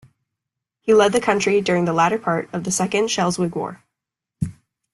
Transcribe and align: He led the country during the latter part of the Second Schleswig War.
He 0.81 0.95
led 0.95 1.11
the 1.11 1.21
country 1.21 1.61
during 1.61 1.85
the 1.85 1.93
latter 1.93 2.17
part 2.17 2.49
of 2.51 2.63
the 2.63 2.71
Second 2.71 3.11
Schleswig 3.11 3.53
War. 3.55 3.83